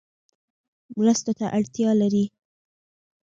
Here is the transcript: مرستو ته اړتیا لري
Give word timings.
مرستو 0.97 1.31
ته 1.39 1.45
اړتیا 1.57 1.89
لري 2.01 2.25